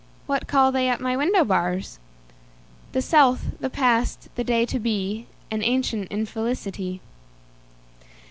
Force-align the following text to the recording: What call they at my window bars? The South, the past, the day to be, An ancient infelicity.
What 0.25 0.47
call 0.47 0.71
they 0.71 0.89
at 0.89 0.99
my 0.99 1.15
window 1.15 1.45
bars? 1.45 1.99
The 2.91 3.03
South, 3.03 3.59
the 3.59 3.69
past, 3.69 4.29
the 4.33 4.43
day 4.43 4.65
to 4.65 4.79
be, 4.79 5.27
An 5.51 5.61
ancient 5.61 6.09
infelicity. 6.09 7.01